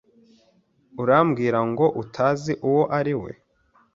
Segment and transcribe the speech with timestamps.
[1.01, 3.31] Urambwira ngo utazi uwo ari we?